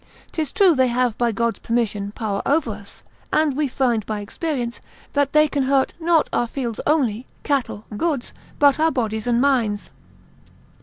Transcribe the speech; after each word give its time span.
'Tis 0.31 0.51
true 0.51 0.73
they 0.73 0.87
have, 0.87 1.15
by 1.19 1.31
God's 1.31 1.59
permission, 1.59 2.11
power 2.13 2.41
over 2.43 2.71
us, 2.71 3.03
and 3.31 3.55
we 3.55 3.67
find 3.67 4.03
by 4.07 4.19
experience, 4.19 4.81
that 5.13 5.31
they 5.31 5.47
can 5.47 5.61
hurt 5.65 5.93
not 5.99 6.27
our 6.33 6.47
fields 6.47 6.79
only, 6.87 7.27
cattle, 7.43 7.85
goods, 7.95 8.33
but 8.57 8.79
our 8.79 8.89
bodies 8.89 9.27
and 9.27 9.39
minds. 9.39 9.91